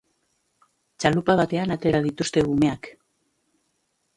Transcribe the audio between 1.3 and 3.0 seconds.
batean atera dituzte umeak.